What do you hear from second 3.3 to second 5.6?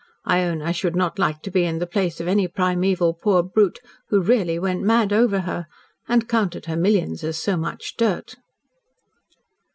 brute who really went mad over